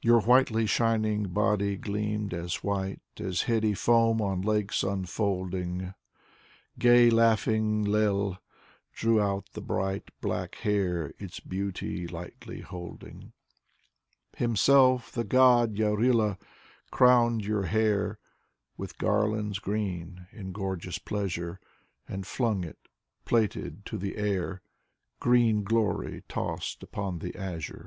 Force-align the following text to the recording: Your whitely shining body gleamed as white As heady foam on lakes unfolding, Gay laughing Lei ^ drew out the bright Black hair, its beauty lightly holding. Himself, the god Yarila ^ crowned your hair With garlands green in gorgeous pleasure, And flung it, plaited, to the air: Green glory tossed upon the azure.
Your 0.00 0.22
whitely 0.22 0.64
shining 0.64 1.24
body 1.28 1.76
gleamed 1.76 2.32
as 2.32 2.64
white 2.64 3.02
As 3.20 3.42
heady 3.42 3.74
foam 3.74 4.18
on 4.22 4.40
lakes 4.40 4.82
unfolding, 4.82 5.92
Gay 6.78 7.10
laughing 7.10 7.84
Lei 7.84 8.00
^ 8.06 8.38
drew 8.94 9.20
out 9.20 9.50
the 9.52 9.60
bright 9.60 10.10
Black 10.22 10.54
hair, 10.54 11.12
its 11.18 11.38
beauty 11.38 12.06
lightly 12.06 12.62
holding. 12.62 13.34
Himself, 14.38 15.12
the 15.12 15.22
god 15.22 15.74
Yarila 15.74 16.38
^ 16.38 16.40
crowned 16.90 17.44
your 17.44 17.64
hair 17.64 18.18
With 18.78 18.96
garlands 18.96 19.58
green 19.58 20.28
in 20.32 20.52
gorgeous 20.52 20.96
pleasure, 20.98 21.60
And 22.08 22.26
flung 22.26 22.64
it, 22.64 22.78
plaited, 23.26 23.84
to 23.84 23.98
the 23.98 24.16
air: 24.16 24.62
Green 25.20 25.62
glory 25.62 26.22
tossed 26.26 26.82
upon 26.82 27.18
the 27.18 27.36
azure. 27.36 27.80